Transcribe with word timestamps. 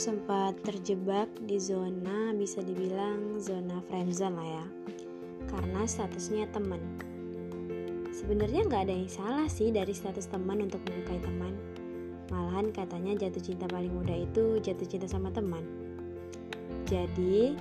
sempat 0.00 0.56
terjebak 0.64 1.28
di 1.44 1.60
zona 1.60 2.32
bisa 2.32 2.64
dibilang 2.64 3.36
zona 3.36 3.84
friendzone 3.84 4.32
lah 4.32 4.48
ya. 4.48 4.66
Karena 5.44 5.84
statusnya 5.84 6.48
teman. 6.56 6.80
Sebenarnya 8.08 8.64
nggak 8.64 8.88
ada 8.88 8.96
yang 8.96 9.12
salah 9.12 9.44
sih 9.52 9.68
dari 9.68 9.92
status 9.92 10.32
teman 10.32 10.64
untuk 10.64 10.80
menyukai 10.88 11.20
teman. 11.20 11.52
Malahan 12.32 12.72
katanya 12.72 13.12
jatuh 13.28 13.44
cinta 13.44 13.68
paling 13.68 13.92
mudah 13.92 14.24
itu 14.24 14.56
jatuh 14.64 14.88
cinta 14.88 15.04
sama 15.04 15.28
teman. 15.36 15.68
Jadi 16.88 17.60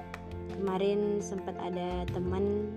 kemarin 0.56 1.20
sempat 1.20 1.60
ada 1.60 2.08
teman 2.08 2.72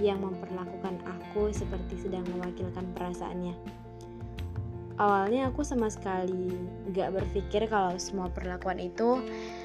yang 0.00 0.24
memperlakukan 0.24 0.96
aku 1.04 1.52
seperti 1.52 2.08
sedang 2.08 2.24
mewakilkan 2.32 2.88
perasaannya 2.96 3.83
awalnya 4.94 5.50
aku 5.50 5.66
sama 5.66 5.90
sekali 5.90 6.54
gak 6.94 7.10
berpikir 7.18 7.66
kalau 7.66 7.98
semua 7.98 8.30
perlakuan 8.30 8.78
itu 8.78 9.18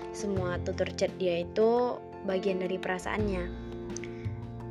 semua 0.09 0.57
tutur 0.65 0.89
chat 0.97 1.13
dia 1.21 1.45
itu 1.45 2.01
bagian 2.25 2.59
dari 2.59 2.81
perasaannya. 2.81 3.69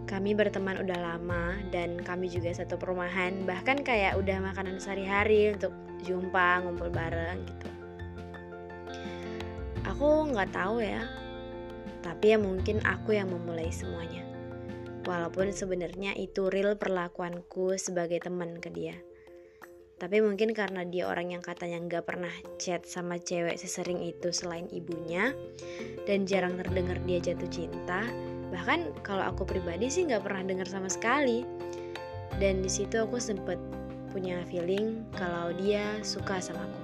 Kami 0.08 0.32
berteman 0.32 0.80
udah 0.82 0.98
lama 0.98 1.52
dan 1.68 2.00
kami 2.00 2.32
juga 2.32 2.50
satu 2.56 2.80
perumahan 2.80 3.44
bahkan 3.44 3.84
kayak 3.84 4.16
udah 4.16 4.40
makanan 4.40 4.80
sehari-hari 4.80 5.52
untuk 5.52 5.70
jumpa 6.02 6.64
ngumpul 6.64 6.88
bareng 6.88 7.44
gitu. 7.44 7.68
Aku 9.84 10.32
nggak 10.32 10.50
tahu 10.50 10.82
ya 10.82 11.04
tapi 11.98 12.32
ya 12.34 12.38
mungkin 12.40 12.80
aku 12.82 13.14
yang 13.14 13.28
memulai 13.30 13.68
semuanya. 13.68 14.24
Walaupun 15.04 15.54
sebenarnya 15.54 16.16
itu 16.18 16.50
real 16.50 16.76
perlakuanku 16.76 17.76
sebagai 17.80 18.20
teman 18.20 18.60
ke 18.60 18.68
dia 18.72 18.96
tapi 19.98 20.22
mungkin 20.22 20.54
karena 20.54 20.86
dia 20.86 21.10
orang 21.10 21.34
yang 21.34 21.42
katanya 21.42 21.82
nggak 21.82 22.06
pernah 22.06 22.30
chat 22.54 22.86
sama 22.86 23.18
cewek 23.18 23.58
sesering 23.58 23.98
itu 24.06 24.30
selain 24.30 24.70
ibunya 24.70 25.34
dan 26.06 26.22
jarang 26.22 26.54
terdengar 26.54 27.02
dia 27.02 27.18
jatuh 27.18 27.50
cinta. 27.50 28.06
Bahkan 28.54 29.02
kalau 29.02 29.26
aku 29.26 29.42
pribadi 29.42 29.90
sih 29.90 30.06
nggak 30.06 30.22
pernah 30.22 30.46
dengar 30.46 30.70
sama 30.70 30.86
sekali. 30.86 31.42
Dan 32.38 32.62
di 32.62 32.70
situ 32.70 32.94
aku 32.94 33.18
sempet 33.18 33.58
punya 34.14 34.38
feeling 34.46 35.02
kalau 35.18 35.50
dia 35.58 35.98
suka 36.06 36.38
sama 36.38 36.62
aku. 36.62 36.82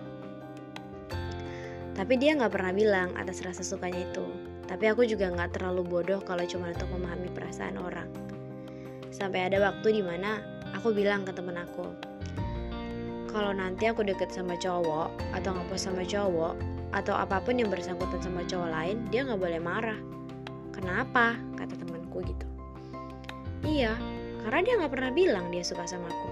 Tapi 1.94 2.18
dia 2.18 2.34
nggak 2.34 2.50
pernah 2.50 2.74
bilang 2.74 3.14
atas 3.14 3.46
rasa 3.46 3.62
sukanya 3.62 4.02
itu. 4.02 4.26
Tapi 4.66 4.90
aku 4.90 5.06
juga 5.06 5.30
nggak 5.30 5.54
terlalu 5.62 5.86
bodoh 5.86 6.18
kalau 6.26 6.42
cuma 6.50 6.74
untuk 6.74 6.90
memahami 6.90 7.30
perasaan 7.30 7.78
orang. 7.78 8.10
Sampai 9.14 9.46
ada 9.46 9.62
waktu 9.62 9.94
di 9.94 10.02
mana 10.02 10.42
aku 10.74 10.90
bilang 10.90 11.22
ke 11.22 11.30
temen 11.30 11.54
aku, 11.54 11.94
kalau 13.34 13.50
nanti 13.50 13.90
aku 13.90 14.06
deket 14.06 14.30
sama 14.30 14.54
cowok 14.54 15.10
atau 15.34 15.50
ngepost 15.50 15.90
sama 15.90 16.06
cowok 16.06 16.54
atau 16.94 17.18
apa 17.18 17.42
pun 17.42 17.58
yang 17.58 17.66
bersangkutan 17.66 18.22
sama 18.22 18.46
cowok 18.46 18.70
lain 18.70 18.96
dia 19.10 19.26
nggak 19.26 19.42
boleh 19.42 19.58
marah. 19.58 19.98
Kenapa? 20.70 21.34
Kata 21.58 21.74
temanku 21.74 22.22
gitu. 22.22 22.46
Iya 23.66 23.98
karena 24.46 24.60
dia 24.62 24.74
nggak 24.78 24.92
pernah 24.92 25.10
bilang 25.10 25.50
dia 25.50 25.66
suka 25.66 25.82
sama 25.82 26.06
aku. 26.06 26.30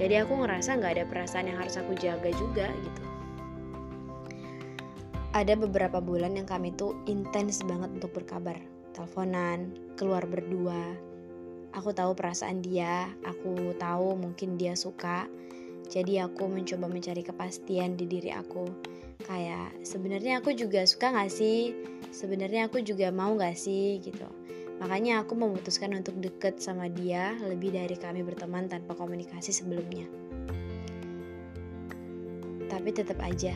Jadi 0.00 0.16
aku 0.16 0.32
ngerasa 0.40 0.80
nggak 0.80 0.92
ada 0.96 1.04
perasaan 1.04 1.52
yang 1.52 1.60
harus 1.60 1.76
aku 1.76 1.92
jaga 2.00 2.32
juga 2.32 2.72
gitu. 2.72 3.02
Ada 5.36 5.60
beberapa 5.60 6.00
bulan 6.00 6.40
yang 6.40 6.48
kami 6.48 6.72
tuh 6.72 6.96
intens 7.04 7.60
banget 7.68 7.92
untuk 8.00 8.16
berkabar. 8.16 8.56
Teleponan 8.96 9.76
keluar 10.00 10.24
berdua. 10.24 10.96
Aku 11.76 11.92
tahu 11.92 12.16
perasaan 12.16 12.64
dia 12.64 13.12
aku 13.28 13.76
tahu 13.76 14.16
mungkin 14.18 14.56
dia 14.56 14.74
suka 14.74 15.28
jadi 15.90 16.30
aku 16.30 16.46
mencoba 16.46 16.86
mencari 16.86 17.26
kepastian 17.26 17.98
di 17.98 18.06
diri 18.06 18.30
aku. 18.30 18.62
Kayak 19.26 19.74
sebenarnya 19.82 20.38
aku 20.38 20.54
juga 20.54 20.86
suka 20.86 21.10
gak 21.10 21.34
sih? 21.34 21.74
Sebenarnya 22.14 22.70
aku 22.70 22.78
juga 22.86 23.10
mau 23.10 23.34
gak 23.34 23.58
sih 23.58 23.98
gitu. 23.98 24.24
Makanya 24.78 25.26
aku 25.26 25.34
memutuskan 25.34 25.92
untuk 25.98 26.14
deket 26.22 26.62
sama 26.62 26.86
dia 26.86 27.34
lebih 27.42 27.74
dari 27.74 27.98
kami 27.98 28.22
berteman 28.22 28.70
tanpa 28.70 28.94
komunikasi 28.94 29.50
sebelumnya. 29.50 30.06
Tapi 32.70 32.88
tetap 32.94 33.18
aja, 33.18 33.52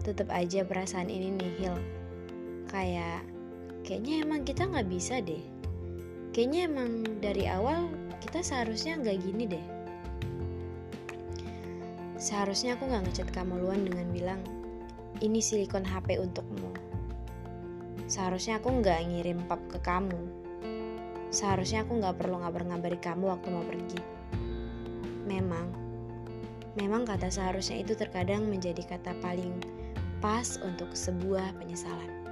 tetap 0.00 0.32
aja 0.32 0.64
perasaan 0.64 1.12
ini 1.12 1.36
nihil. 1.36 1.76
Kayak, 2.72 3.28
kayaknya 3.84 4.24
emang 4.24 4.40
kita 4.48 4.64
nggak 4.66 4.88
bisa 4.88 5.20
deh. 5.20 5.44
Kayaknya 6.32 6.60
emang 6.64 6.90
dari 7.20 7.44
awal 7.44 7.92
kita 8.24 8.40
seharusnya 8.40 8.96
nggak 9.04 9.20
gini 9.20 9.44
deh 9.46 9.81
Seharusnya 12.22 12.78
aku 12.78 12.86
gak 12.86 13.02
ngechat 13.02 13.28
kamu 13.34 13.66
luan 13.66 13.82
dengan 13.82 14.06
bilang, 14.14 14.38
ini 15.18 15.42
silikon 15.42 15.82
HP 15.82 16.22
untukmu. 16.22 16.70
Seharusnya 18.06 18.62
aku 18.62 18.78
gak 18.78 19.10
ngirim 19.10 19.42
pap 19.50 19.58
ke 19.66 19.82
kamu. 19.82 20.22
Seharusnya 21.34 21.82
aku 21.82 21.98
gak 21.98 22.22
perlu 22.22 22.38
ngabar-ngabari 22.38 23.02
kamu 23.02 23.26
waktu 23.26 23.48
mau 23.50 23.66
pergi. 23.66 23.98
Memang, 25.26 25.66
memang 26.78 27.02
kata 27.02 27.26
seharusnya 27.26 27.82
itu 27.82 27.98
terkadang 27.98 28.46
menjadi 28.46 28.86
kata 28.86 29.18
paling 29.18 29.58
pas 30.22 30.62
untuk 30.62 30.94
sebuah 30.94 31.58
penyesalan. 31.58 32.22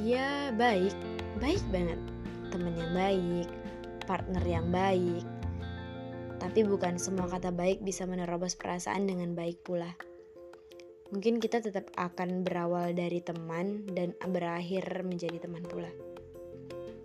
Dia 0.00 0.56
baik, 0.56 0.96
baik 1.36 1.60
banget. 1.68 2.00
Temen 2.48 2.80
yang 2.80 2.96
baik, 2.96 3.48
partner 4.08 4.44
yang 4.48 4.72
baik, 4.72 5.35
tapi 6.46 6.62
bukan 6.62 6.94
semua 6.94 7.26
kata 7.26 7.50
baik 7.50 7.82
bisa 7.82 8.06
menerobos 8.06 8.54
perasaan 8.54 9.10
dengan 9.10 9.34
baik 9.34 9.66
pula. 9.66 9.90
Mungkin 11.10 11.42
kita 11.42 11.58
tetap 11.58 11.90
akan 11.98 12.46
berawal 12.46 12.94
dari 12.94 13.18
teman 13.18 13.82
dan 13.90 14.14
berakhir 14.30 14.86
menjadi 15.02 15.42
teman 15.42 15.66
pula. 15.66 15.90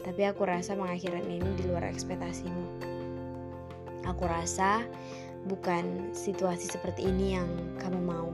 Tapi 0.06 0.30
aku 0.30 0.46
rasa 0.46 0.78
pengakhiran 0.78 1.26
ini 1.26 1.58
di 1.58 1.66
luar 1.66 1.90
ekspektasimu. 1.90 2.86
Aku 4.06 4.30
rasa 4.30 4.86
bukan 5.50 6.14
situasi 6.14 6.70
seperti 6.70 7.10
ini 7.10 7.34
yang 7.34 7.50
kamu 7.82 7.98
mau. 7.98 8.30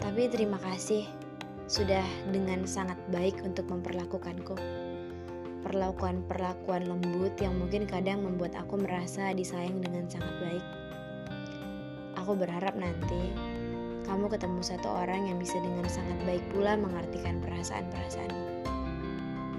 Tapi 0.00 0.24
terima 0.32 0.56
kasih 0.56 1.04
sudah 1.68 2.04
dengan 2.32 2.64
sangat 2.64 2.96
baik 3.12 3.44
untuk 3.44 3.68
memperlakukanku 3.68 4.87
perlakuan-perlakuan 5.66 6.86
lembut 6.86 7.34
yang 7.42 7.58
mungkin 7.58 7.88
kadang 7.88 8.22
membuat 8.22 8.54
aku 8.54 8.78
merasa 8.78 9.34
disayang 9.34 9.82
dengan 9.82 10.06
sangat 10.06 10.34
baik. 10.38 10.64
Aku 12.22 12.36
berharap 12.38 12.76
nanti 12.76 13.32
kamu 14.08 14.32
ketemu 14.32 14.60
satu 14.64 14.88
orang 14.88 15.28
yang 15.28 15.36
bisa 15.36 15.60
dengan 15.60 15.84
sangat 15.84 16.16
baik 16.24 16.44
pula 16.52 16.80
mengartikan 16.80 17.44
perasaan-perasaanmu. 17.44 18.64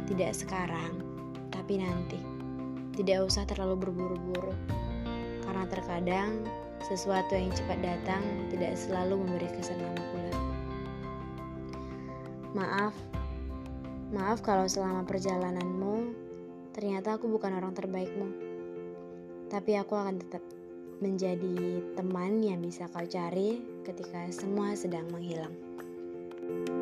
Tidak 0.10 0.32
sekarang, 0.34 1.06
tapi 1.54 1.78
nanti. 1.78 2.18
Tidak 2.98 3.22
usah 3.24 3.46
terlalu 3.46 3.86
berburu-buru. 3.88 4.58
Karena 5.46 5.70
terkadang 5.70 6.44
sesuatu 6.81 7.38
yang 7.38 7.54
cepat 7.54 7.78
datang 7.86 8.26
tidak 8.50 8.74
selalu 8.74 9.22
memberi 9.22 9.48
kesan 9.54 9.78
lama 9.78 10.04
pula. 10.10 10.34
Maaf 12.58 12.94
Maaf 14.09 14.42
kalau 14.42 14.66
selama 14.66 15.06
perjalananmu 15.06 16.18
ternyata 16.74 17.22
aku 17.22 17.30
bukan 17.30 17.53
orang 17.53 17.78
terbaikmu. 17.78 18.28
Tapi 19.53 19.78
aku 19.78 19.94
akan 19.94 20.18
tetap 20.18 20.42
menjadi 20.97 21.86
teman 21.94 22.42
yang 22.42 22.59
bisa 22.59 22.90
kau 22.90 23.06
cari 23.06 23.62
ketika 23.86 24.25
semua 24.34 24.74
sedang 24.74 25.06
menghilang. 25.14 25.53
thank 26.50 26.69
you 26.69 26.78